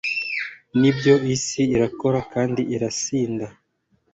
Nibyo 0.79 1.13
Isi 1.35 1.61
irakora 1.75 2.19
kandi 2.33 2.61
irasinda 2.73 3.45